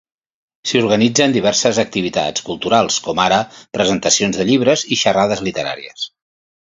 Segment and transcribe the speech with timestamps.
[0.69, 3.39] S'hi organitzen diverses activitats culturals, com ara
[3.79, 6.09] presentacions de llibres i xerrades literàries.